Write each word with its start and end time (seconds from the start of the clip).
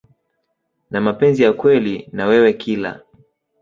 na 0.91 1.01
mapenzi 1.01 1.43
ya 1.43 1.53
kweli 1.53 2.09
na 2.11 2.25
wewe 2.25 2.53
Kila 2.53 3.01